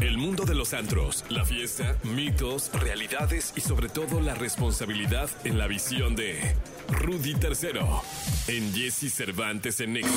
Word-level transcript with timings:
El 0.00 0.16
mundo 0.16 0.44
de 0.44 0.54
los 0.54 0.74
antros, 0.74 1.24
la 1.28 1.44
fiesta, 1.44 1.98
mitos, 2.04 2.70
realidades 2.72 3.52
y 3.56 3.60
sobre 3.60 3.88
todo 3.88 4.20
la 4.20 4.34
responsabilidad 4.34 5.28
en 5.44 5.58
la 5.58 5.66
visión 5.66 6.14
de 6.14 6.54
Rudy 6.88 7.34
Tercero 7.34 8.02
en 8.46 8.72
Jesse 8.72 9.12
Cervantes 9.12 9.80
en 9.80 9.94
Nexa. 9.94 10.10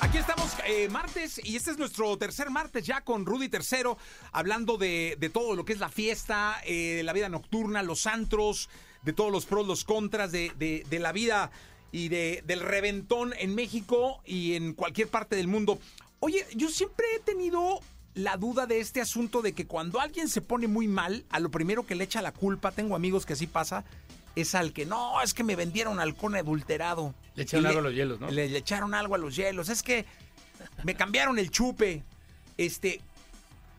Aquí 0.00 0.18
estamos 0.18 0.50
eh, 0.66 0.88
martes 0.88 1.40
y 1.44 1.54
este 1.54 1.70
es 1.70 1.78
nuestro 1.78 2.16
tercer 2.18 2.50
martes 2.50 2.84
ya 2.84 3.02
con 3.02 3.24
Rudy 3.24 3.48
Tercero, 3.48 3.96
hablando 4.32 4.76
de, 4.78 5.16
todo 5.32 5.54
lo 5.54 5.64
que 5.64 5.74
es 5.74 5.78
la 5.78 5.90
fiesta, 5.90 6.60
eh, 6.66 7.02
la 7.04 7.12
vida 7.12 7.28
nocturna, 7.28 7.84
los 7.84 8.06
antros, 8.08 8.68
de 9.02 9.12
todos 9.12 9.30
los 9.30 9.46
pros, 9.46 9.64
los 9.66 9.84
contras 9.84 10.32
de, 10.32 10.50
de- 10.58 10.98
la 10.98 11.12
vida 11.12 11.52
y 11.92 12.08
de, 12.08 12.42
del 12.46 12.60
reventón 12.60 13.32
en 13.38 13.54
México 13.54 14.20
y 14.26 14.54
en 14.54 14.74
cualquier 14.74 15.06
parte 15.06 15.36
del 15.36 15.46
mundo. 15.46 15.78
Oye, 16.18 16.44
yo 16.54 16.68
siempre 16.68 17.06
he 17.16 17.20
tenido 17.20 17.80
la 18.14 18.36
duda 18.36 18.66
de 18.66 18.80
este 18.80 19.00
asunto 19.00 19.40
de 19.42 19.52
que 19.52 19.66
cuando 19.66 20.00
alguien 20.00 20.28
se 20.28 20.40
pone 20.40 20.66
muy 20.66 20.88
mal, 20.88 21.24
a 21.30 21.38
lo 21.40 21.50
primero 21.50 21.86
que 21.86 21.94
le 21.94 22.04
echa 22.04 22.22
la 22.22 22.32
culpa, 22.32 22.72
tengo 22.72 22.96
amigos 22.96 23.24
que 23.26 23.34
así 23.34 23.46
pasa, 23.46 23.84
es 24.36 24.54
al 24.54 24.72
que 24.72 24.84
no, 24.86 25.20
es 25.22 25.34
que 25.34 25.44
me 25.44 25.56
vendieron 25.56 26.00
alcohol 26.00 26.34
adulterado. 26.36 27.14
Le 27.34 27.44
echaron 27.44 27.64
Y 27.64 27.68
algo 27.68 27.80
a 27.80 27.82
los 27.84 27.94
hielos, 27.94 28.20
¿no? 28.20 28.30
Le, 28.30 28.48
le 28.48 28.58
echaron 28.58 28.94
algo 28.94 29.14
a 29.14 29.18
los 29.18 29.36
hielos. 29.36 29.68
Es 29.68 29.82
que 29.82 30.04
me 30.84 30.94
cambiaron 30.94 31.38
el 31.38 31.50
chupe. 31.50 32.02
Este, 32.56 33.00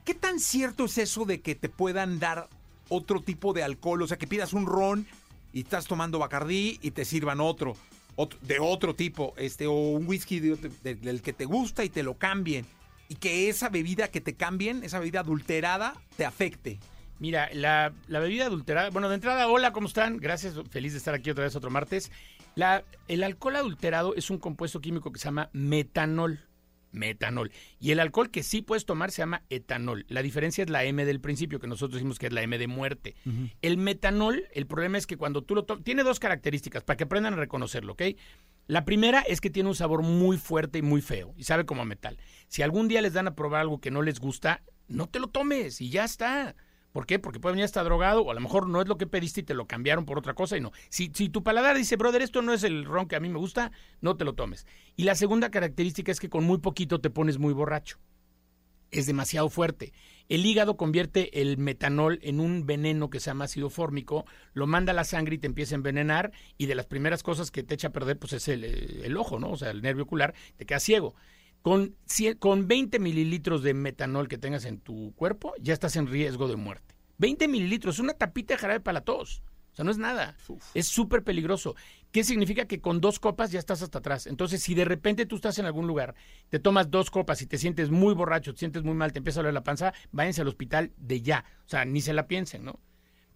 ¿qué 0.05 0.13
tan 0.13 0.39
cierto 0.39 0.85
es 0.85 0.97
eso 0.97 1.25
de 1.25 1.41
que 1.41 1.55
te 1.55 1.69
puedan 1.69 2.19
dar 2.19 2.47
otro 2.89 3.21
tipo 3.21 3.53
de 3.53 3.63
alcohol? 3.63 4.01
O 4.01 4.07
sea, 4.07 4.17
que 4.17 4.27
pidas 4.27 4.53
un 4.53 4.65
ron 4.65 5.05
y 5.53 5.61
estás 5.61 5.85
tomando 5.85 6.19
Bacardí 6.19 6.79
y 6.81 6.91
te 6.91 7.05
sirvan 7.05 7.39
otro, 7.41 7.75
otro- 8.15 8.39
de 8.41 8.59
otro 8.59 8.95
tipo, 8.95 9.33
este, 9.37 9.67
o 9.67 9.73
un 9.73 10.07
whisky 10.07 10.39
de- 10.39 10.95
del 10.95 11.21
que 11.21 11.33
te 11.33 11.45
gusta 11.45 11.83
y 11.83 11.89
te 11.89 12.03
lo 12.03 12.15
cambien. 12.17 12.65
Y 13.11 13.15
que 13.15 13.49
esa 13.49 13.67
bebida 13.67 14.07
que 14.07 14.21
te 14.21 14.35
cambien, 14.35 14.85
esa 14.85 14.97
bebida 14.97 15.19
adulterada, 15.19 15.95
te 16.15 16.23
afecte. 16.23 16.79
Mira, 17.19 17.49
la, 17.51 17.91
la 18.07 18.19
bebida 18.21 18.45
adulterada, 18.45 18.89
bueno, 18.89 19.09
de 19.09 19.15
entrada, 19.15 19.49
hola, 19.49 19.73
¿cómo 19.73 19.87
están? 19.87 20.15
Gracias, 20.15 20.55
feliz 20.69 20.93
de 20.93 20.99
estar 20.99 21.13
aquí 21.13 21.29
otra 21.29 21.43
vez 21.43 21.53
otro 21.57 21.69
martes. 21.69 22.09
La, 22.55 22.85
el 23.09 23.23
alcohol 23.23 23.57
adulterado 23.57 24.15
es 24.15 24.29
un 24.29 24.37
compuesto 24.37 24.79
químico 24.79 25.11
que 25.11 25.19
se 25.19 25.25
llama 25.25 25.49
metanol. 25.51 26.39
Metanol. 26.93 27.51
Y 27.81 27.91
el 27.91 27.99
alcohol 27.99 28.31
que 28.31 28.43
sí 28.43 28.61
puedes 28.61 28.85
tomar 28.85 29.11
se 29.11 29.23
llama 29.23 29.43
etanol. 29.49 30.05
La 30.07 30.21
diferencia 30.21 30.63
es 30.63 30.69
la 30.69 30.85
M 30.85 31.03
del 31.03 31.19
principio, 31.19 31.59
que 31.59 31.67
nosotros 31.67 31.95
decimos 31.95 32.17
que 32.17 32.27
es 32.27 32.33
la 32.33 32.43
M 32.43 32.57
de 32.57 32.67
muerte. 32.67 33.15
El 33.61 33.77
metanol, 33.77 34.45
el 34.53 34.67
problema 34.67 34.97
es 34.97 35.05
que 35.05 35.17
cuando 35.17 35.41
tú 35.41 35.55
lo 35.55 35.65
tomas, 35.65 35.83
tiene 35.83 36.03
dos 36.03 36.19
características 36.19 36.83
para 36.83 36.95
que 36.95 37.03
aprendan 37.03 37.33
a 37.33 37.37
reconocerlo, 37.37 37.91
¿ok? 37.93 38.03
La 38.71 38.85
primera 38.85 39.19
es 39.19 39.41
que 39.41 39.49
tiene 39.49 39.67
un 39.67 39.75
sabor 39.75 40.01
muy 40.01 40.37
fuerte 40.37 40.77
y 40.77 40.81
muy 40.81 41.01
feo 41.01 41.33
y 41.35 41.43
sabe 41.43 41.65
como 41.65 41.81
a 41.81 41.85
metal. 41.85 42.17
Si 42.47 42.61
algún 42.61 42.87
día 42.87 43.01
les 43.01 43.11
dan 43.11 43.27
a 43.27 43.35
probar 43.35 43.59
algo 43.59 43.81
que 43.81 43.91
no 43.91 44.01
les 44.01 44.21
gusta, 44.21 44.63
no 44.87 45.09
te 45.09 45.19
lo 45.19 45.27
tomes 45.27 45.81
y 45.81 45.89
ya 45.89 46.05
está. 46.05 46.55
¿Por 46.93 47.05
qué? 47.05 47.19
Porque 47.19 47.41
puede 47.41 47.55
venir 47.55 47.65
hasta 47.65 47.83
drogado 47.83 48.21
o 48.21 48.31
a 48.31 48.33
lo 48.33 48.39
mejor 48.39 48.69
no 48.69 48.81
es 48.81 48.87
lo 48.87 48.97
que 48.97 49.07
pediste 49.07 49.41
y 49.41 49.43
te 49.43 49.55
lo 49.55 49.67
cambiaron 49.67 50.05
por 50.05 50.17
otra 50.17 50.35
cosa 50.35 50.55
y 50.55 50.61
no. 50.61 50.71
Si, 50.87 51.11
si 51.13 51.27
tu 51.27 51.43
paladar 51.43 51.75
dice, 51.75 51.97
brother, 51.97 52.21
esto 52.21 52.41
no 52.41 52.53
es 52.53 52.63
el 52.63 52.85
ron 52.85 53.09
que 53.09 53.17
a 53.17 53.19
mí 53.19 53.27
me 53.27 53.39
gusta, 53.39 53.73
no 53.99 54.15
te 54.15 54.23
lo 54.23 54.35
tomes. 54.35 54.65
Y 54.95 55.03
la 55.03 55.15
segunda 55.15 55.51
característica 55.51 56.09
es 56.09 56.21
que 56.21 56.29
con 56.29 56.45
muy 56.45 56.59
poquito 56.59 57.01
te 57.01 57.09
pones 57.09 57.39
muy 57.39 57.51
borracho. 57.51 57.97
Es 58.91 59.05
demasiado 59.05 59.49
fuerte. 59.49 59.93
El 60.27 60.45
hígado 60.45 60.77
convierte 60.77 61.41
el 61.41 61.57
metanol 61.57 62.19
en 62.21 62.39
un 62.39 62.65
veneno 62.65 63.09
que 63.09 63.19
se 63.19 63.29
llama 63.29 63.45
ácido 63.45 63.69
fórmico, 63.69 64.25
lo 64.53 64.67
manda 64.67 64.91
a 64.91 64.95
la 64.95 65.03
sangre 65.03 65.35
y 65.35 65.37
te 65.39 65.47
empieza 65.47 65.75
a 65.75 65.77
envenenar 65.77 66.31
y 66.57 66.67
de 66.67 66.75
las 66.75 66.85
primeras 66.85 67.23
cosas 67.23 67.51
que 67.51 67.63
te 67.63 67.73
echa 67.75 67.89
a 67.89 67.91
perder 67.91 68.17
pues 68.17 68.33
es 68.33 68.47
el, 68.47 69.15
ojo, 69.17 69.39
¿no? 69.39 69.51
O 69.51 69.57
sea, 69.57 69.71
el 69.71 69.81
nervio 69.81 70.03
ocular, 70.03 70.33
te 70.55 70.65
quedas 70.65 70.83
ciego. 70.83 71.15
Con, 71.61 71.95
con 72.39 72.67
20 72.67 72.99
mililitros 72.99 73.61
de 73.61 73.73
metanol 73.73 74.27
que 74.27 74.37
tengas 74.37 74.65
en 74.65 74.79
tu 74.79 75.13
cuerpo, 75.15 75.53
ya 75.59 75.73
estás 75.73 75.95
en 75.95 76.07
riesgo 76.07 76.47
de 76.47 76.55
muerte. 76.55 76.95
20 77.17 77.47
mililitros, 77.47 77.99
una 77.99 78.13
tapita 78.13 78.53
de 78.53 78.59
jarabe 78.59 78.79
para 78.79 78.99
la 78.99 79.05
tos. 79.05 79.43
O 79.71 79.75
sea, 79.75 79.85
no 79.85 79.91
es 79.91 79.97
nada. 79.97 80.35
Es 80.73 80.87
súper 80.87 81.23
peligroso. 81.23 81.75
¿Qué 82.11 82.23
significa? 82.23 82.65
Que 82.65 82.81
con 82.81 82.99
dos 82.99 83.19
copas 83.19 83.51
ya 83.51 83.59
estás 83.59 83.81
hasta 83.81 83.99
atrás. 83.99 84.27
Entonces, 84.27 84.61
si 84.61 84.75
de 84.75 84.83
repente 84.83 85.25
tú 85.25 85.37
estás 85.37 85.57
en 85.59 85.65
algún 85.65 85.87
lugar, 85.87 86.13
te 86.49 86.59
tomas 86.59 86.91
dos 86.91 87.09
copas 87.09 87.41
y 87.41 87.47
te 87.47 87.57
sientes 87.57 87.89
muy 87.89 88.13
borracho, 88.13 88.53
te 88.53 88.59
sientes 88.59 88.83
muy 88.83 88.95
mal, 88.95 89.13
te 89.13 89.19
empieza 89.19 89.39
a 89.39 89.43
doler 89.43 89.53
la 89.53 89.63
panza, 89.63 89.93
váyanse 90.11 90.41
al 90.41 90.49
hospital 90.49 90.91
de 90.97 91.21
ya. 91.21 91.45
O 91.65 91.69
sea, 91.69 91.85
ni 91.85 92.01
se 92.01 92.13
la 92.13 92.27
piensen, 92.27 92.65
¿no? 92.65 92.79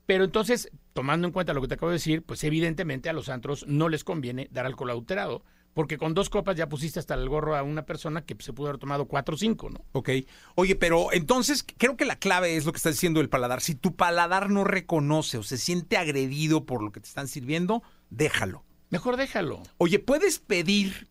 Pero 0.06 0.24
entonces, 0.24 0.70
tomando 0.94 1.28
en 1.28 1.34
cuenta 1.34 1.54
lo 1.54 1.62
que 1.62 1.68
te 1.68 1.76
acabo 1.76 1.90
de 1.90 1.96
decir, 1.96 2.24
pues 2.24 2.44
evidentemente 2.44 3.10
a 3.10 3.14
los 3.14 3.30
antros 3.30 3.66
no 3.68 3.90
les 3.90 4.04
conviene 4.04 4.50
dar 4.52 4.66
alcohol 4.66 4.92
adulterado, 4.92 5.44
porque 5.76 6.00
con 6.00 6.16
dos 6.16 6.30
copas 6.32 6.56
ya 6.56 6.68
pusiste 6.68 7.00
hasta 7.00 7.14
el 7.14 7.30
gorro 7.30 7.56
a 7.56 7.62
una 7.62 7.86
persona 7.86 8.26
que 8.26 8.36
se 8.40 8.54
pudo 8.54 8.70
haber 8.70 8.80
tomado 8.80 9.06
cuatro 9.06 9.36
o 9.36 9.38
cinco, 9.38 9.70
¿no? 9.70 9.82
Ok. 9.92 10.10
Oye, 10.56 10.76
pero 10.76 11.14
entonces 11.14 11.64
creo 11.78 11.96
que 11.98 12.06
la 12.06 12.16
clave 12.16 12.56
es 12.56 12.66
lo 12.66 12.72
que 12.72 12.78
está 12.78 12.90
diciendo 12.90 13.22
el 13.22 13.30
paladar. 13.30 13.62
Si 13.62 13.76
tu 13.76 13.96
paladar 13.96 14.50
no 14.50 14.64
reconoce 14.64 15.38
o 15.38 15.44
se 15.44 15.58
siente 15.58 15.98
agredido 15.98 16.66
por 16.66 16.82
lo 16.82 16.92
que 16.92 17.02
te 17.02 17.08
están 17.08 17.28
sirviendo, 17.28 17.84
déjalo. 18.10 18.64
Mejor 18.90 19.18
déjalo. 19.18 19.62
Oye, 19.78 20.00
¿puedes 20.00 20.40
pedir 20.40 21.10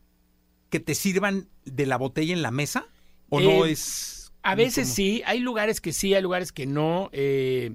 que 0.70 0.80
te 0.80 0.94
sirvan 0.96 1.46
de 1.64 1.86
la 1.86 1.96
botella 1.98 2.32
en 2.32 2.42
la 2.42 2.50
mesa? 2.50 2.86
¿O 3.28 3.40
no 3.40 3.66
Eh, 3.66 3.70
es...? 3.72 4.32
A 4.42 4.54
veces 4.54 4.86
¿Cómo? 4.88 4.94
sí, 4.96 5.22
hay 5.24 5.40
lugares 5.40 5.80
que 5.80 5.92
sí, 5.92 6.14
hay 6.14 6.22
lugares 6.22 6.52
que 6.52 6.66
no. 6.66 7.08
eh, 7.12 7.74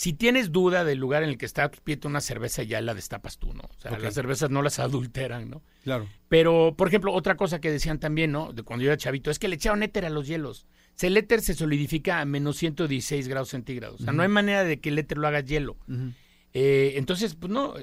si 0.00 0.14
tienes 0.14 0.50
duda 0.50 0.82
del 0.82 0.98
lugar 0.98 1.24
en 1.24 1.28
el 1.28 1.36
que 1.36 1.44
está, 1.44 1.70
pues 1.70 1.82
pídete 1.82 2.08
una 2.08 2.22
cerveza 2.22 2.62
y 2.62 2.68
ya 2.68 2.80
la 2.80 2.94
destapas 2.94 3.36
tú, 3.36 3.52
¿no? 3.52 3.64
O 3.64 3.80
sea, 3.82 3.98
las 3.98 4.14
cervezas 4.14 4.48
no 4.48 4.62
las 4.62 4.78
adulteran, 4.78 5.50
¿no? 5.50 5.62
Claro. 5.84 6.08
Pero, 6.30 6.72
por 6.74 6.88
ejemplo, 6.88 7.12
otra 7.12 7.36
cosa 7.36 7.60
que 7.60 7.70
decían 7.70 8.00
también, 8.00 8.32
¿no? 8.32 8.54
De 8.54 8.62
cuando 8.62 8.82
yo 8.82 8.90
era 8.90 8.96
chavito, 8.96 9.30
es 9.30 9.38
que 9.38 9.46
le 9.46 9.56
echaron 9.56 9.82
éter 9.82 10.06
a 10.06 10.08
los 10.08 10.26
hielos. 10.26 10.64
O 10.64 10.92
sea, 10.94 11.08
el 11.08 11.18
éter 11.18 11.42
se 11.42 11.52
solidifica 11.52 12.22
a 12.22 12.24
menos 12.24 12.56
116 12.56 13.28
grados 13.28 13.50
centígrados. 13.50 14.00
O 14.00 14.04
sea, 14.04 14.14
no 14.14 14.22
hay 14.22 14.30
manera 14.30 14.64
de 14.64 14.80
que 14.80 14.88
el 14.88 14.98
éter 14.98 15.18
lo 15.18 15.28
haga 15.28 15.40
hielo. 15.40 15.76
Eh, 16.54 16.94
entonces, 16.96 17.34
pues 17.34 17.52
no, 17.52 17.74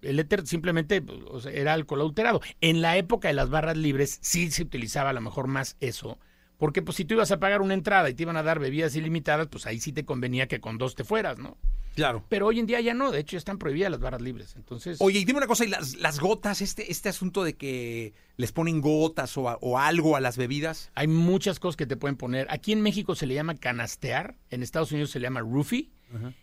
el 0.00 0.20
éter 0.20 0.46
simplemente 0.46 1.02
pues, 1.02 1.18
o 1.26 1.40
sea, 1.40 1.50
era 1.50 1.72
alcohol 1.72 2.02
adulterado. 2.02 2.40
En 2.60 2.82
la 2.82 2.96
época 2.98 3.26
de 3.26 3.34
las 3.34 3.50
barras 3.50 3.76
libres 3.76 4.20
sí 4.22 4.48
se 4.52 4.62
utilizaba 4.62 5.10
a 5.10 5.12
lo 5.12 5.20
mejor 5.20 5.48
más 5.48 5.76
eso, 5.80 6.20
porque 6.58 6.82
pues 6.82 6.96
si 6.96 7.04
tú 7.04 7.14
ibas 7.14 7.30
a 7.30 7.40
pagar 7.40 7.60
una 7.62 7.74
entrada 7.74 8.08
y 8.08 8.14
te 8.14 8.22
iban 8.22 8.36
a 8.36 8.42
dar 8.42 8.58
bebidas 8.58 8.96
ilimitadas, 8.96 9.48
pues 9.48 9.66
ahí 9.66 9.80
sí 9.80 9.92
te 9.92 10.04
convenía 10.04 10.48
que 10.48 10.60
con 10.60 10.78
dos 10.78 10.94
te 10.94 11.04
fueras, 11.04 11.38
¿no? 11.38 11.56
Claro. 11.94 12.24
Pero 12.28 12.46
hoy 12.46 12.58
en 12.60 12.66
día 12.66 12.80
ya 12.80 12.92
no, 12.94 13.10
de 13.12 13.20
hecho 13.20 13.32
ya 13.32 13.38
están 13.38 13.58
prohibidas 13.58 13.90
las 13.90 14.00
barras 14.00 14.20
libres. 14.20 14.54
Entonces, 14.56 14.98
Oye, 15.00 15.20
y 15.20 15.24
dime 15.24 15.38
una 15.38 15.46
cosa, 15.46 15.64
¿y 15.64 15.68
las, 15.68 15.94
las 15.96 16.18
gotas, 16.20 16.60
este, 16.60 16.90
este 16.90 17.08
asunto 17.08 17.44
de 17.44 17.54
que 17.54 18.12
les 18.36 18.50
ponen 18.52 18.80
gotas 18.80 19.36
o, 19.36 19.48
a- 19.48 19.58
o 19.60 19.78
algo 19.78 20.16
a 20.16 20.20
las 20.20 20.36
bebidas? 20.36 20.90
hay 20.94 21.06
muchas 21.06 21.60
cosas 21.60 21.76
que 21.76 21.86
te 21.86 21.96
pueden 21.96 22.16
poner. 22.16 22.46
Aquí 22.50 22.72
en 22.72 22.80
México 22.82 23.14
se 23.14 23.26
le 23.26 23.34
llama 23.34 23.54
canastear, 23.54 24.36
en 24.50 24.62
Estados 24.62 24.90
Unidos 24.92 25.10
se 25.10 25.20
le 25.20 25.24
llama 25.26 25.40
roofie. 25.40 25.90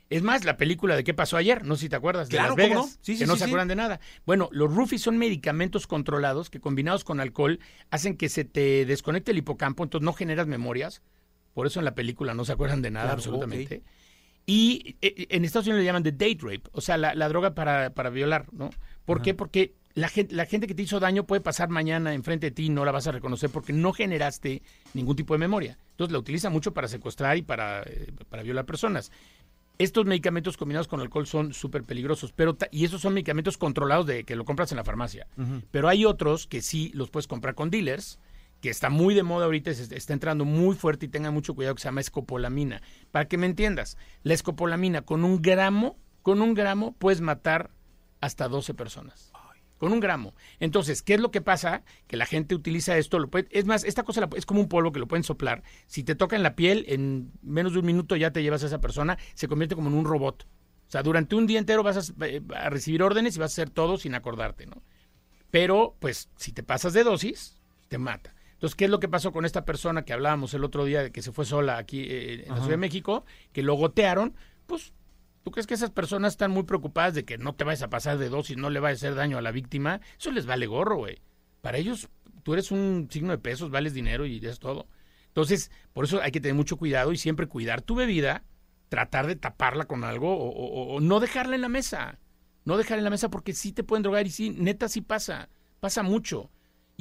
Es 0.09 0.21
más, 0.21 0.43
la 0.43 0.57
película 0.57 0.97
de 0.97 1.05
qué 1.05 1.13
pasó 1.13 1.37
ayer, 1.37 1.63
no 1.65 1.75
sé 1.75 1.81
si 1.83 1.89
te 1.89 1.95
acuerdas, 1.95 2.27
de 2.27 2.31
Claro, 2.35 2.49
Las 2.49 2.55
¿cómo 2.57 2.67
Vegas, 2.67 2.77
no? 2.77 3.03
Sí, 3.03 3.13
sí, 3.13 3.19
que 3.19 3.25
no 3.25 3.33
sí, 3.35 3.39
se 3.39 3.45
acuerdan 3.45 3.69
de 3.69 3.75
nada. 3.77 4.01
Bueno, 4.25 4.49
los 4.51 4.73
roofies 4.75 5.01
son 5.01 5.17
medicamentos 5.17 5.87
controlados 5.87 6.49
que 6.49 6.59
combinados 6.59 7.05
con 7.05 7.21
alcohol 7.21 7.59
hacen 7.89 8.17
que 8.17 8.27
se 8.27 8.43
te 8.43 8.85
desconecte 8.85 9.31
el 9.31 9.37
hipocampo, 9.37 9.83
entonces 9.83 10.03
no 10.03 10.11
generas 10.11 10.45
memorias. 10.47 11.01
Por 11.53 11.67
eso 11.67 11.79
en 11.79 11.85
la 11.85 11.95
película 11.95 12.33
no 12.33 12.43
se 12.43 12.51
acuerdan 12.51 12.81
de 12.81 12.91
nada 12.91 13.05
Claro, 13.05 13.17
absolutamente. 13.19 13.81
Y 14.51 14.97
eh, 15.01 15.27
en 15.29 15.45
Estados 15.45 15.67
Unidos 15.67 15.79
le 15.79 15.85
llaman 15.85 16.03
de 16.03 16.11
date 16.11 16.39
rape, 16.41 16.63
o 16.73 16.81
sea, 16.81 16.97
la, 16.97 17.15
la 17.15 17.29
droga 17.29 17.55
para, 17.55 17.91
para 17.91 18.09
violar, 18.09 18.47
¿no? 18.51 18.69
¿Por 19.05 19.21
qué? 19.21 19.33
Porque 19.33 19.75
la 19.93 20.09
gente, 20.09 20.35
la 20.35 20.45
gente 20.45 20.67
que 20.67 20.75
te 20.75 20.81
hizo 20.81 20.99
daño 20.99 21.25
puede 21.25 21.39
pasar 21.39 21.69
mañana 21.69 22.13
enfrente 22.13 22.47
de 22.47 22.51
ti 22.51 22.65
y 22.65 22.69
no 22.69 22.83
la 22.83 22.91
vas 22.91 23.07
a 23.07 23.13
reconocer 23.13 23.49
porque 23.49 23.71
no 23.71 23.93
generaste 23.93 24.61
ningún 24.93 25.15
tipo 25.15 25.33
de 25.33 25.37
memoria. 25.37 25.77
Entonces 25.91 26.11
la 26.11 26.19
utiliza 26.19 26.49
mucho 26.49 26.73
para 26.73 26.89
secuestrar 26.89 27.37
y 27.37 27.43
para, 27.43 27.83
eh, 27.83 28.11
para 28.27 28.43
violar 28.43 28.65
personas. 28.65 29.13
Estos 29.77 30.05
medicamentos 30.05 30.57
combinados 30.57 30.89
con 30.89 30.99
alcohol 30.99 31.27
son 31.27 31.53
súper 31.53 31.83
peligrosos, 31.83 32.33
pero 32.33 32.57
y 32.71 32.83
esos 32.83 32.99
son 32.99 33.13
medicamentos 33.13 33.57
controlados 33.57 34.05
de 34.05 34.25
que 34.25 34.35
lo 34.35 34.43
compras 34.43 34.73
en 34.73 34.75
la 34.75 34.83
farmacia. 34.83 35.27
Pero 35.71 35.87
hay 35.87 36.03
otros 36.03 36.45
que 36.45 36.61
sí 36.61 36.91
los 36.93 37.09
puedes 37.09 37.27
comprar 37.27 37.55
con 37.55 37.69
dealers, 37.69 38.19
que 38.61 38.69
está 38.69 38.89
muy 38.89 39.13
de 39.15 39.23
moda 39.23 39.45
ahorita, 39.45 39.71
está 39.71 40.13
entrando 40.13 40.45
muy 40.45 40.75
fuerte 40.75 41.07
y 41.07 41.09
tengan 41.09 41.33
mucho 41.33 41.55
cuidado, 41.55 41.75
que 41.75 41.81
se 41.81 41.87
llama 41.87 42.01
escopolamina. 42.01 42.81
Para 43.11 43.27
que 43.27 43.37
me 43.37 43.47
entiendas, 43.47 43.97
la 44.23 44.33
escopolamina 44.35 45.01
con 45.01 45.23
un 45.23 45.41
gramo, 45.41 45.97
con 46.21 46.41
un 46.41 46.53
gramo 46.53 46.93
puedes 46.93 47.21
matar 47.21 47.71
hasta 48.21 48.47
12 48.47 48.73
personas. 48.73 49.31
Con 49.79 49.91
un 49.93 49.99
gramo. 49.99 50.35
Entonces, 50.59 51.01
¿qué 51.01 51.15
es 51.15 51.19
lo 51.19 51.31
que 51.31 51.41
pasa? 51.41 51.81
Que 52.05 52.15
la 52.15 52.27
gente 52.27 52.53
utiliza 52.53 52.95
esto. 52.97 53.17
Lo 53.17 53.29
puede- 53.31 53.47
es 53.49 53.65
más, 53.65 53.83
esta 53.83 54.03
cosa 54.03 54.21
la- 54.21 54.29
es 54.35 54.45
como 54.45 54.61
un 54.61 54.67
polvo 54.69 54.91
que 54.91 54.99
lo 54.99 55.07
pueden 55.07 55.23
soplar. 55.23 55.63
Si 55.87 56.03
te 56.03 56.13
toca 56.13 56.35
en 56.35 56.43
la 56.43 56.55
piel, 56.55 56.85
en 56.87 57.31
menos 57.41 57.73
de 57.73 57.79
un 57.79 57.87
minuto 57.87 58.15
ya 58.15 58.29
te 58.29 58.43
llevas 58.43 58.61
a 58.61 58.67
esa 58.67 58.79
persona. 58.79 59.17
Se 59.33 59.47
convierte 59.47 59.73
como 59.73 59.89
en 59.89 59.95
un 59.95 60.05
robot. 60.05 60.43
O 60.87 60.91
sea, 60.91 61.01
durante 61.01 61.35
un 61.35 61.47
día 61.47 61.57
entero 61.57 61.81
vas 61.81 61.97
a, 62.11 62.25
eh, 62.27 62.41
a 62.55 62.69
recibir 62.69 63.01
órdenes 63.01 63.35
y 63.35 63.39
vas 63.39 63.53
a 63.53 63.55
hacer 63.55 63.71
todo 63.71 63.97
sin 63.97 64.13
acordarte, 64.13 64.67
¿no? 64.67 64.83
Pero, 65.49 65.95
pues, 65.99 66.29
si 66.35 66.51
te 66.51 66.61
pasas 66.61 66.93
de 66.93 67.03
dosis, 67.03 67.57
te 67.87 67.97
mata. 67.97 68.35
Entonces, 68.61 68.75
¿qué 68.75 68.85
es 68.85 68.91
lo 68.91 68.99
que 68.99 69.07
pasó 69.09 69.31
con 69.31 69.43
esta 69.43 69.65
persona 69.65 70.05
que 70.05 70.13
hablábamos 70.13 70.53
el 70.53 70.63
otro 70.63 70.85
día 70.85 71.01
de 71.01 71.11
que 71.11 71.23
se 71.23 71.31
fue 71.31 71.45
sola 71.45 71.77
aquí 71.79 72.01
eh, 72.07 72.33
en 72.43 72.49
la 72.49 72.55
Ciudad 72.57 72.69
de 72.69 72.77
México, 72.77 73.25
que 73.53 73.63
lo 73.63 73.73
gotearon? 73.73 74.35
Pues, 74.67 74.93
¿tú 75.43 75.49
crees 75.49 75.65
que 75.65 75.73
esas 75.73 75.89
personas 75.89 76.33
están 76.33 76.51
muy 76.51 76.61
preocupadas 76.61 77.15
de 77.15 77.25
que 77.25 77.39
no 77.39 77.55
te 77.55 77.63
vayas 77.63 77.81
a 77.81 77.89
pasar 77.89 78.19
de 78.19 78.29
dosis, 78.29 78.57
no 78.57 78.69
le 78.69 78.79
vayas 78.79 79.01
a 79.01 79.07
hacer 79.07 79.15
daño 79.15 79.39
a 79.39 79.41
la 79.41 79.49
víctima? 79.51 79.99
Eso 80.19 80.29
les 80.31 80.45
vale 80.45 80.67
gorro, 80.67 80.97
güey. 80.97 81.17
Para 81.61 81.79
ellos, 81.79 82.07
tú 82.43 82.53
eres 82.53 82.69
un 82.69 83.07
signo 83.09 83.31
de 83.31 83.39
pesos, 83.39 83.71
vales 83.71 83.95
dinero 83.95 84.27
y 84.27 84.37
es 84.45 84.59
todo. 84.59 84.85
Entonces, 85.29 85.71
por 85.93 86.05
eso 86.05 86.21
hay 86.21 86.31
que 86.31 86.39
tener 86.39 86.53
mucho 86.53 86.77
cuidado 86.77 87.11
y 87.13 87.17
siempre 87.17 87.47
cuidar 87.47 87.81
tu 87.81 87.95
bebida, 87.95 88.43
tratar 88.89 89.25
de 89.25 89.37
taparla 89.37 89.85
con 89.85 90.03
algo 90.03 90.37
o, 90.37 90.49
o- 90.49 90.95
o 90.97 90.99
no 90.99 91.19
dejarla 91.19 91.55
en 91.55 91.61
la 91.61 91.69
mesa. 91.69 92.19
No 92.65 92.77
dejarla 92.77 92.99
en 92.99 93.05
la 93.05 93.09
mesa 93.09 93.29
porque 93.29 93.53
sí 93.53 93.71
te 93.71 93.83
pueden 93.83 94.03
drogar 94.03 94.27
y 94.27 94.29
sí, 94.29 94.51
neta 94.51 94.87
sí 94.87 95.01
pasa, 95.01 95.49
pasa 95.79 96.03
mucho. 96.03 96.51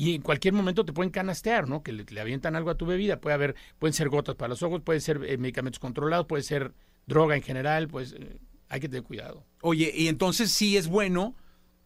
Y 0.01 0.15
en 0.15 0.23
cualquier 0.23 0.55
momento 0.55 0.87
te 0.87 0.95
pueden 0.95 1.11
canastear, 1.11 1.69
¿no? 1.69 1.83
Que 1.83 1.93
le, 1.93 2.07
le 2.09 2.21
avientan 2.23 2.57
algo 2.57 2.71
a 2.71 2.75
tu 2.75 2.87
bebida. 2.87 3.21
Puede 3.21 3.35
haber, 3.35 3.55
pueden 3.79 3.93
ser 3.93 4.09
gotas 4.09 4.35
para 4.35 4.49
los 4.49 4.63
ojos, 4.63 4.81
puede 4.81 4.99
ser 4.99 5.23
eh, 5.27 5.37
medicamentos 5.37 5.79
controlados, 5.79 6.25
puede 6.25 6.43
ser 6.43 6.73
droga 7.07 7.37
en 7.37 7.43
general, 7.43 7.87
pues 7.87 8.15
eh, 8.15 8.39
hay 8.71 8.81
que 8.81 8.89
tener 8.89 9.03
cuidado. 9.03 9.45
Oye, 9.61 9.93
y 9.95 10.09
entonces 10.09 10.53
sí 10.53 10.79
es 10.79 10.89
bueno, 10.89 11.37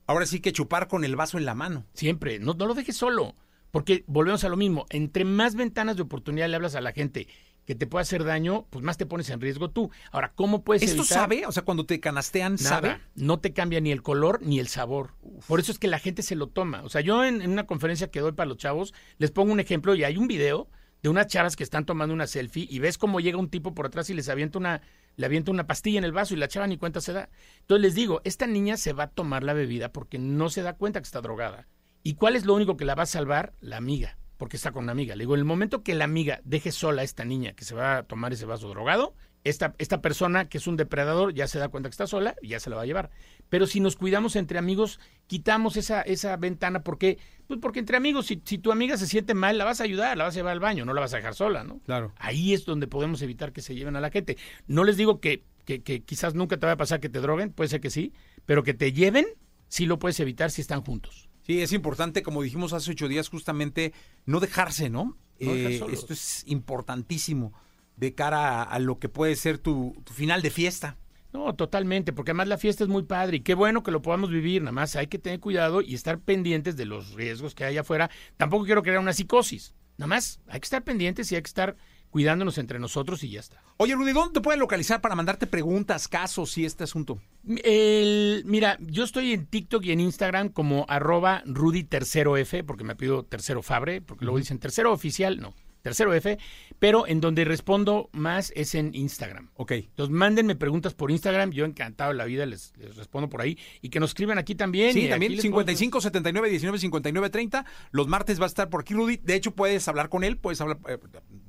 ahora 0.06 0.26
sí 0.26 0.38
que 0.38 0.52
chupar 0.52 0.86
con 0.86 1.02
el 1.02 1.16
vaso 1.16 1.38
en 1.38 1.44
la 1.44 1.56
mano. 1.56 1.86
Siempre, 1.92 2.38
no, 2.38 2.54
no 2.54 2.66
lo 2.66 2.74
dejes 2.74 2.96
solo, 2.96 3.34
porque 3.72 4.04
volvemos 4.06 4.44
a 4.44 4.48
lo 4.48 4.56
mismo. 4.56 4.86
Entre 4.90 5.24
más 5.24 5.56
ventanas 5.56 5.96
de 5.96 6.02
oportunidad 6.02 6.48
le 6.48 6.54
hablas 6.54 6.76
a 6.76 6.80
la 6.80 6.92
gente 6.92 7.26
que 7.66 7.74
te 7.74 7.86
pueda 7.86 8.02
hacer 8.02 8.24
daño, 8.24 8.66
pues 8.70 8.84
más 8.84 8.96
te 8.96 9.06
pones 9.06 9.30
en 9.30 9.40
riesgo 9.40 9.70
tú. 9.70 9.90
Ahora, 10.12 10.32
¿cómo 10.34 10.62
puedes 10.64 10.82
¿Esto 10.82 11.02
evitar? 11.02 11.18
sabe? 11.18 11.46
O 11.46 11.52
sea, 11.52 11.62
cuando 11.64 11.86
te 11.86 12.00
canastean, 12.00 12.54
Nada, 12.56 12.68
¿sabe? 12.68 13.00
no 13.14 13.38
te 13.40 13.52
cambia 13.52 13.80
ni 13.80 13.90
el 13.90 14.02
color 14.02 14.40
ni 14.42 14.60
el 14.60 14.68
sabor. 14.68 15.14
Por 15.46 15.60
eso 15.60 15.72
es 15.72 15.78
que 15.78 15.88
la 15.88 15.98
gente 15.98 16.22
se 16.22 16.36
lo 16.36 16.48
toma. 16.48 16.82
O 16.82 16.88
sea, 16.88 17.00
yo 17.00 17.24
en, 17.24 17.40
en 17.42 17.50
una 17.50 17.66
conferencia 17.66 18.10
que 18.10 18.20
doy 18.20 18.32
para 18.32 18.48
los 18.48 18.58
chavos, 18.58 18.92
les 19.18 19.30
pongo 19.30 19.52
un 19.52 19.60
ejemplo 19.60 19.94
y 19.94 20.04
hay 20.04 20.16
un 20.16 20.28
video 20.28 20.68
de 21.02 21.10
unas 21.10 21.26
chavas 21.26 21.54
que 21.54 21.62
están 21.62 21.84
tomando 21.84 22.14
una 22.14 22.26
selfie 22.26 22.66
y 22.70 22.78
ves 22.78 22.96
cómo 22.96 23.20
llega 23.20 23.36
un 23.36 23.50
tipo 23.50 23.74
por 23.74 23.86
atrás 23.86 24.08
y 24.08 24.14
les 24.14 24.30
avienta 24.30 24.58
una, 24.58 24.80
le 25.16 25.26
avienta 25.26 25.50
una 25.50 25.66
pastilla 25.66 25.98
en 25.98 26.04
el 26.04 26.12
vaso 26.12 26.32
y 26.32 26.38
la 26.38 26.48
chava 26.48 26.66
ni 26.66 26.78
cuenta 26.78 27.02
se 27.02 27.12
da. 27.12 27.28
Entonces 27.60 27.82
les 27.82 27.94
digo, 27.94 28.22
esta 28.24 28.46
niña 28.46 28.78
se 28.78 28.94
va 28.94 29.04
a 29.04 29.10
tomar 29.10 29.42
la 29.42 29.52
bebida 29.52 29.92
porque 29.92 30.18
no 30.18 30.48
se 30.48 30.62
da 30.62 30.76
cuenta 30.76 31.00
que 31.00 31.04
está 31.04 31.20
drogada. 31.20 31.68
¿Y 32.02 32.14
cuál 32.14 32.36
es 32.36 32.46
lo 32.46 32.54
único 32.54 32.76
que 32.78 32.86
la 32.86 32.94
va 32.94 33.02
a 33.02 33.06
salvar? 33.06 33.52
La 33.60 33.76
amiga, 33.76 34.16
porque 34.44 34.58
está 34.58 34.72
con 34.72 34.82
una 34.82 34.92
amiga. 34.92 35.16
Le 35.16 35.22
digo, 35.22 35.32
en 35.32 35.38
el 35.38 35.46
momento 35.46 35.82
que 35.82 35.94
la 35.94 36.04
amiga 36.04 36.42
deje 36.44 36.70
sola 36.70 37.00
a 37.00 37.04
esta 37.06 37.24
niña 37.24 37.54
que 37.54 37.64
se 37.64 37.74
va 37.74 37.96
a 37.96 38.02
tomar 38.02 38.34
ese 38.34 38.44
vaso 38.44 38.68
drogado, 38.68 39.14
esta, 39.42 39.74
esta 39.78 40.02
persona 40.02 40.50
que 40.50 40.58
es 40.58 40.66
un 40.66 40.76
depredador 40.76 41.32
ya 41.32 41.48
se 41.48 41.58
da 41.58 41.70
cuenta 41.70 41.88
que 41.88 41.92
está 41.92 42.06
sola 42.06 42.36
y 42.42 42.48
ya 42.48 42.60
se 42.60 42.68
la 42.68 42.76
va 42.76 42.82
a 42.82 42.84
llevar. 42.84 43.08
Pero 43.48 43.66
si 43.66 43.80
nos 43.80 43.96
cuidamos 43.96 44.36
entre 44.36 44.58
amigos, 44.58 45.00
quitamos 45.28 45.78
esa, 45.78 46.02
esa 46.02 46.36
ventana. 46.36 46.82
porque 46.82 47.16
Pues 47.46 47.58
porque 47.58 47.78
entre 47.78 47.96
amigos, 47.96 48.26
si, 48.26 48.42
si 48.44 48.58
tu 48.58 48.70
amiga 48.70 48.98
se 48.98 49.06
siente 49.06 49.32
mal, 49.32 49.56
la 49.56 49.64
vas 49.64 49.80
a 49.80 49.84
ayudar, 49.84 50.18
la 50.18 50.24
vas 50.24 50.34
a 50.34 50.40
llevar 50.40 50.52
al 50.52 50.60
baño, 50.60 50.84
no 50.84 50.92
la 50.92 51.00
vas 51.00 51.14
a 51.14 51.16
dejar 51.16 51.34
sola, 51.34 51.64
¿no? 51.64 51.78
Claro. 51.86 52.12
Ahí 52.18 52.52
es 52.52 52.66
donde 52.66 52.86
podemos 52.86 53.22
evitar 53.22 53.50
que 53.50 53.62
se 53.62 53.74
lleven 53.74 53.96
a 53.96 54.02
la 54.02 54.10
gente. 54.10 54.36
No 54.66 54.84
les 54.84 54.98
digo 54.98 55.20
que, 55.20 55.42
que, 55.64 55.82
que 55.82 56.02
quizás 56.02 56.34
nunca 56.34 56.58
te 56.58 56.66
vaya 56.66 56.74
a 56.74 56.76
pasar 56.76 57.00
que 57.00 57.08
te 57.08 57.22
droguen, 57.22 57.50
puede 57.50 57.70
ser 57.70 57.80
que 57.80 57.88
sí, 57.88 58.12
pero 58.44 58.62
que 58.62 58.74
te 58.74 58.92
lleven, 58.92 59.24
sí 59.68 59.86
lo 59.86 59.98
puedes 59.98 60.20
evitar 60.20 60.50
si 60.50 60.60
están 60.60 60.82
juntos. 60.82 61.30
Sí, 61.46 61.60
es 61.60 61.72
importante, 61.72 62.22
como 62.22 62.42
dijimos 62.42 62.72
hace 62.72 62.90
ocho 62.92 63.06
días, 63.08 63.28
justamente 63.28 63.92
no 64.24 64.40
dejarse, 64.40 64.88
¿no? 64.90 65.16
No 65.40 65.52
Eh, 65.54 65.76
esto 65.92 66.12
es 66.12 66.42
importantísimo 66.46 67.52
de 67.96 68.14
cara 68.14 68.62
a, 68.62 68.62
a 68.62 68.78
lo 68.78 68.98
que 68.98 69.08
puede 69.08 69.36
ser 69.36 69.58
tu, 69.58 69.94
tu 70.04 70.12
final 70.12 70.42
de 70.42 70.50
fiesta. 70.50 70.96
No, 71.32 71.52
totalmente, 71.54 72.12
porque 72.12 72.30
además 72.30 72.46
la 72.48 72.58
fiesta 72.58 72.84
es 72.84 72.88
muy 72.88 73.02
padre 73.02 73.38
y 73.38 73.40
qué 73.40 73.54
bueno 73.54 73.82
que 73.82 73.90
lo 73.90 74.02
podamos 74.02 74.30
vivir, 74.30 74.62
nada 74.62 74.70
más 74.72 74.94
hay 74.94 75.08
que 75.08 75.18
tener 75.18 75.40
cuidado 75.40 75.82
y 75.82 75.94
estar 75.94 76.20
pendientes 76.20 76.76
de 76.76 76.84
los 76.86 77.12
riesgos 77.14 77.54
que 77.56 77.64
hay 77.64 77.76
afuera. 77.76 78.08
Tampoco 78.36 78.64
quiero 78.64 78.82
crear 78.84 79.00
una 79.00 79.12
psicosis, 79.12 79.74
nada 79.98 80.06
más 80.06 80.40
hay 80.46 80.60
que 80.60 80.64
estar 80.66 80.84
pendientes 80.84 81.32
y 81.32 81.34
hay 81.34 81.42
que 81.42 81.48
estar 81.48 81.76
cuidándonos 82.14 82.58
entre 82.58 82.78
nosotros 82.78 83.24
y 83.24 83.30
ya 83.30 83.40
está. 83.40 83.60
Oye, 83.76 83.96
Rudy, 83.96 84.12
¿dónde 84.12 84.34
te 84.34 84.40
pueden 84.40 84.60
localizar 84.60 85.00
para 85.00 85.16
mandarte 85.16 85.48
preguntas, 85.48 86.06
casos 86.06 86.56
y 86.58 86.64
este 86.64 86.84
asunto? 86.84 87.18
El, 87.64 88.44
mira, 88.46 88.78
yo 88.82 89.02
estoy 89.02 89.32
en 89.32 89.46
TikTok 89.46 89.84
y 89.84 89.90
en 89.90 89.98
Instagram 89.98 90.50
como 90.50 90.86
arroba 90.88 91.42
Rudy 91.44 91.82
tercero 91.82 92.36
F, 92.36 92.62
porque 92.62 92.84
me 92.84 92.94
pido 92.94 93.24
tercero 93.24 93.64
Fabre, 93.64 94.00
porque 94.00 94.26
luego 94.26 94.38
dicen 94.38 94.60
tercero 94.60 94.92
oficial, 94.92 95.40
no, 95.40 95.56
tercero 95.84 96.14
F, 96.14 96.38
pero 96.78 97.06
en 97.06 97.20
donde 97.20 97.44
respondo 97.44 98.08
más 98.12 98.52
es 98.56 98.74
en 98.74 98.94
Instagram. 98.94 99.50
Ok. 99.54 99.72
Entonces, 99.72 100.14
mándenme 100.14 100.56
preguntas 100.56 100.94
por 100.94 101.10
Instagram. 101.10 101.50
Yo 101.50 101.66
encantado 101.66 102.12
de 102.12 102.16
la 102.16 102.24
vida 102.24 102.46
les, 102.46 102.72
les 102.78 102.96
respondo 102.96 103.28
por 103.28 103.42
ahí. 103.42 103.58
Y 103.82 103.90
que 103.90 104.00
nos 104.00 104.10
escriban 104.10 104.38
aquí 104.38 104.54
también. 104.54 104.94
Sí, 104.94 105.08
también 105.08 105.32
aquí 105.32 105.36
les 105.36 105.42
55 105.42 106.00
79 106.00 106.48
19 106.48 106.78
59 106.78 107.30
30. 107.30 107.66
Los 107.90 108.08
martes 108.08 108.40
va 108.40 108.44
a 108.44 108.46
estar 108.46 108.70
por 108.70 108.80
aquí 108.80 108.94
Rudy. 108.94 109.18
De 109.18 109.34
hecho, 109.34 109.50
puedes 109.50 109.86
hablar 109.86 110.08
con 110.08 110.24
él, 110.24 110.38
puedes 110.38 110.60
hablar, 110.62 110.78
eh, 110.88 110.98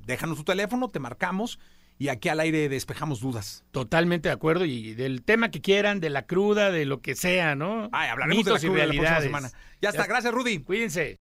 déjanos 0.06 0.38
tu 0.38 0.44
teléfono, 0.44 0.88
te 0.88 0.98
marcamos 0.98 1.58
y 1.98 2.08
aquí 2.08 2.28
al 2.28 2.40
aire 2.40 2.68
despejamos 2.68 3.20
dudas. 3.20 3.64
Totalmente 3.70 4.28
de 4.28 4.34
acuerdo. 4.34 4.64
Y 4.64 4.94
del 4.94 5.22
tema 5.22 5.50
que 5.50 5.60
quieran, 5.60 6.00
de 6.00 6.10
la 6.10 6.26
cruda, 6.26 6.70
de 6.70 6.84
lo 6.84 7.00
que 7.00 7.14
sea, 7.14 7.54
¿no? 7.54 7.88
Ay, 7.92 8.10
hablaremos 8.10 8.44
de 8.44 8.52
la 8.52 8.58
cruda 8.58 8.86
la 8.86 8.92
próxima 8.92 9.20
semana. 9.20 9.50
Ya 9.80 9.90
está, 9.90 10.06
gracias 10.06 10.32
Rudy. 10.32 10.60
Cuídense. 10.60 11.14